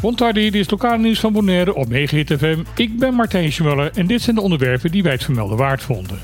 [0.00, 2.58] Bontardi, dit is lokale nieuws van Bonaire op Megahit FM.
[2.74, 6.18] Ik ben Martijn Schmuller en dit zijn de onderwerpen die wij het vermelden waard vonden.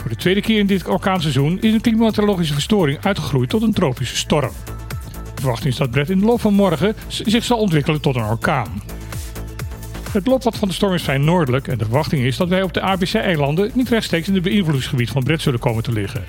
[0.00, 4.16] Voor de tweede keer in dit orkaanseizoen is een klimatologische verstoring uitgegroeid tot een tropische
[4.16, 4.52] storm.
[5.34, 8.24] De verwachting is dat Brett in de loop van morgen zich zal ontwikkelen tot een
[8.24, 8.82] orkaan.
[10.10, 12.72] Het looppad van de storm is vrij noordelijk en de verwachting is dat wij op
[12.72, 16.24] de ABC-eilanden niet rechtstreeks in het beïnvloedingsgebied van Brett zullen komen te liggen.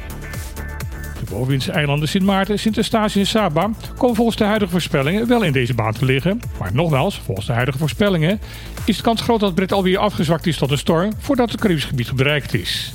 [1.29, 5.51] De eilanden Sint Maarten, Sint Eustatius en Saba komen volgens de huidige voorspellingen wel in
[5.51, 6.39] deze baan te liggen.
[6.59, 8.39] Maar nogmaals, volgens de huidige voorspellingen
[8.85, 11.85] is de kans groot dat Brett alweer afgezwakt is tot een storm voordat het Caribisch
[11.85, 12.93] gebied bereikt is.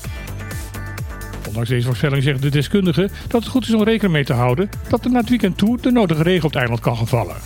[1.46, 4.70] Ondanks deze voorspelling zeggen de deskundigen dat het goed is om rekening mee te houden
[4.88, 7.36] dat er na het weekend toe de nodige regen op het eiland kan gaan vallen.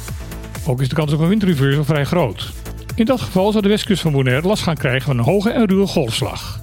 [0.66, 2.52] Ook is de kans op een windreversal vrij groot.
[2.94, 5.66] In dat geval zal de westkust van Bonaire last gaan krijgen van een hoge en
[5.66, 6.60] ruwe golfslag.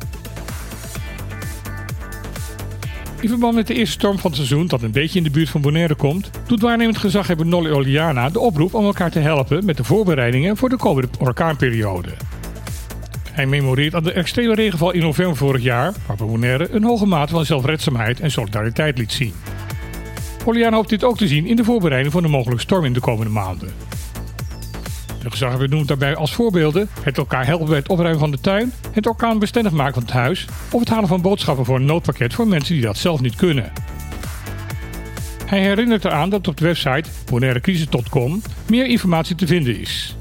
[3.21, 5.49] In verband met de eerste storm van het seizoen dat een beetje in de buurt
[5.49, 9.77] van Bonaire komt, doet waarnemend gezaghebber Nolly Oliana de oproep om elkaar te helpen met
[9.77, 12.09] de voorbereidingen voor de komende orkaanperiode.
[13.31, 17.33] Hij memoreert aan de extreme regenval in november vorig jaar, waarbij Bonaire een hoge mate
[17.33, 19.33] van zelfredzaamheid en solidariteit liet zien.
[20.45, 22.99] Oliana hoopt dit ook te zien in de voorbereiding van een mogelijke storm in de
[22.99, 23.69] komende maanden.
[25.21, 28.73] De gezaghebber noemt daarbij als voorbeelden het elkaar helpen bij het opruimen van de tuin,
[28.91, 32.47] het orkaanbestendig maken van het huis of het halen van boodschappen voor een noodpakket voor
[32.47, 33.71] mensen die dat zelf niet kunnen.
[35.45, 40.15] Hij herinnert eraan dat op de website bonairecrisis.com meer informatie te vinden is.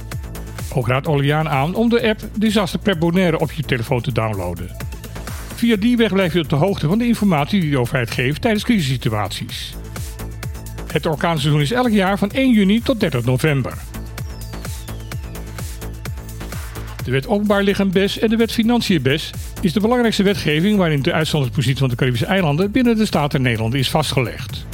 [0.74, 4.76] Ook raadt Oliaan aan om de app Disaster Prep Bonaire op je telefoon te downloaden.
[5.54, 8.40] Via die weg blijf je op de hoogte van de informatie die de overheid geeft
[8.40, 9.74] tijdens crisissituaties.
[10.92, 13.72] Het orkaanseizoen is elk jaar van 1 juni tot 30 november.
[17.10, 19.30] De wet Openbaar Lichaam BES en de wet Financiën BES
[19.60, 23.74] is de belangrijkste wetgeving waarin de uitzonderingspositie van de Caribische eilanden binnen de staten Nederland
[23.74, 24.66] is vastgelegd.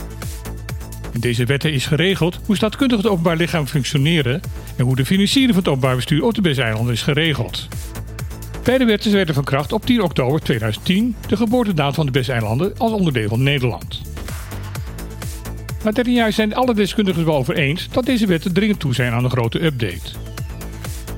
[1.13, 4.41] In deze wetten is geregeld hoe staatkundig het openbaar lichaam functioneren
[4.77, 7.69] en hoe de financiering van het openbaar bestuur op de BES-eilanden is geregeld.
[8.65, 12.93] Beide wetten werden van kracht op 10 oktober 2010, de geboortedatum van de BES-eilanden, als
[12.93, 14.01] onderdeel van Nederland.
[15.85, 18.95] Na 13 jaar zijn alle deskundigen het wel over eens dat deze wetten dringend toe
[18.95, 20.26] zijn aan een grote update.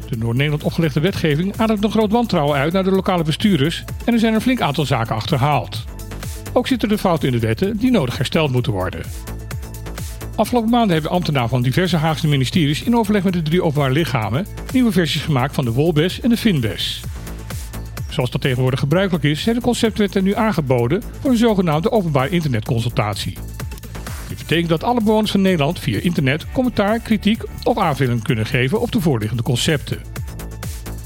[0.09, 4.13] De door Nederland opgelegde wetgeving ademt een groot wantrouwen uit naar de lokale bestuurders en
[4.13, 5.85] er zijn een flink aantal zaken achterhaald.
[6.53, 9.03] Ook zitten er fouten in de wetten die nodig hersteld moeten worden.
[10.37, 14.47] Afgelopen maanden hebben ambtenaren van diverse Haagse ministeries in overleg met de drie openbare lichamen
[14.73, 17.03] nieuwe versies gemaakt van de Wolbes en de Finbes.
[18.09, 23.39] Zoals dat tegenwoordig gebruikelijk is, zijn de conceptwetten nu aangeboden voor een zogenaamde openbare internetconsultatie.
[24.29, 28.81] Dit betekent dat alle bewoners van Nederland via internet commentaar, kritiek of aanvulling kunnen geven
[28.81, 29.99] op de voorliggende concepten.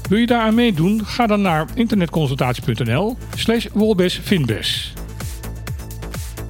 [0.09, 1.05] Wil je daaraan meedoen?
[1.05, 4.93] Ga dan naar internetconsultatie.nl slash wolbesfinbes.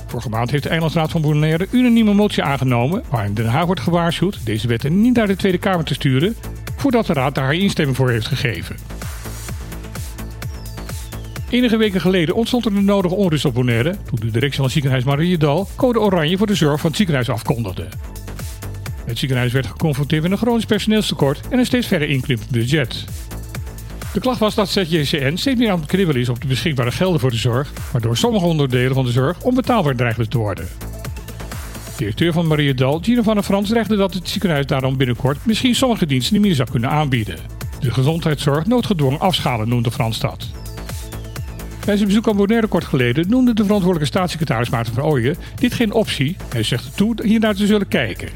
[0.08, 4.46] Vorige maand heeft de Eilandsraad van Bonaire unanieme motie aangenomen waarin Den Haag wordt gewaarschuwd
[4.46, 6.36] deze wetten niet naar de Tweede Kamer te sturen
[6.76, 8.76] voordat de Raad daar haar instemming voor heeft gegeven.
[11.54, 14.74] Enige weken geleden ontstond er de nodige onrust op Bonaire toen de directie van het
[14.74, 17.88] ziekenhuis Mariedal code oranje voor de zorg van het ziekenhuis afkondigde.
[19.06, 23.06] Het ziekenhuis werd geconfronteerd met een chronisch personeelstekort en een steeds verder inkrimpend budget.
[24.14, 27.20] De klacht was dat ZJCN steeds meer aan het kribbelen is op de beschikbare gelden
[27.20, 30.68] voor de zorg, waardoor sommige onderdelen van de zorg onbetaalbaar dreigen te worden.
[31.86, 35.76] De directeur van Mariedal, Gino van der Frans, dreigde dat het ziekenhuis daarom binnenkort misschien
[35.76, 37.38] sommige diensten niet meer zou kunnen aanbieden.
[37.80, 40.63] De gezondheidszorg noodgedwongen afschalen noemde Frans dat.
[41.86, 45.74] Bij zijn bezoek aan Bonaire kort geleden noemde de verantwoordelijke staatssecretaris Maarten van Ooyen dit
[45.74, 46.36] geen optie.
[46.50, 48.30] Hij zegt toe hiernaar te zullen kijken.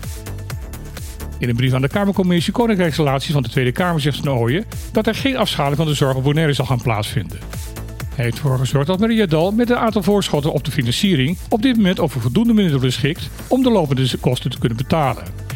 [1.39, 5.07] In een brief aan de Kamercommissie Koninkrijksrelaties van de Tweede Kamer zegt Van Ooyen dat
[5.07, 7.39] er geen afschaling van de zorg op Bonaire zal gaan plaatsvinden.
[8.15, 11.61] Hij heeft ervoor gezorgd dat Maria Dal met een aantal voorschotten op de financiering op
[11.61, 15.46] dit moment over voldoende middelen beschikt om de lopende kosten te kunnen betalen.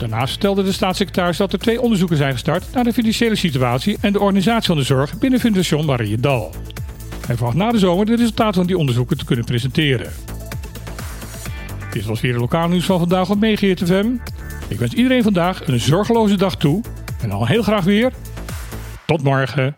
[0.00, 4.12] Daarnaast vertelde de staatssecretaris dat er twee onderzoeken zijn gestart naar de financiële situatie en
[4.12, 6.54] de organisatie van de zorg binnen Fundación Marie Dal.
[7.26, 10.12] Hij verwacht na de zomer de resultaten van die onderzoeken te kunnen presenteren.
[11.92, 13.90] Dit was weer de lokaal nieuws van vandaag op Meegeert.
[14.68, 16.82] Ik wens iedereen vandaag een zorgeloze dag toe
[17.22, 18.12] en al heel graag weer.
[19.06, 19.76] Tot morgen.